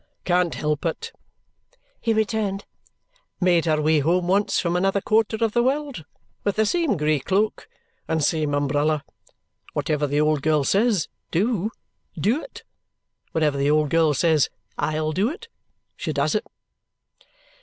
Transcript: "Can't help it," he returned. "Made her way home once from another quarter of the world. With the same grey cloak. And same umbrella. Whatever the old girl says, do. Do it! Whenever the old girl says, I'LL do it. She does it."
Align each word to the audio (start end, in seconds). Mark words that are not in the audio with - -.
"Can't 0.25 0.55
help 0.55 0.83
it," 0.83 1.11
he 1.99 2.11
returned. 2.11 2.65
"Made 3.39 3.65
her 3.65 3.79
way 3.79 3.99
home 3.99 4.27
once 4.27 4.59
from 4.59 4.75
another 4.75 4.99
quarter 4.99 5.37
of 5.45 5.51
the 5.51 5.61
world. 5.61 6.05
With 6.43 6.55
the 6.55 6.65
same 6.65 6.97
grey 6.97 7.19
cloak. 7.19 7.67
And 8.07 8.23
same 8.23 8.55
umbrella. 8.55 9.03
Whatever 9.73 10.07
the 10.07 10.19
old 10.19 10.41
girl 10.41 10.63
says, 10.63 11.07
do. 11.29 11.69
Do 12.15 12.41
it! 12.41 12.63
Whenever 13.31 13.59
the 13.59 13.69
old 13.69 13.91
girl 13.91 14.15
says, 14.15 14.49
I'LL 14.75 15.11
do 15.11 15.29
it. 15.29 15.49
She 15.95 16.11
does 16.11 16.33
it." 16.33 16.47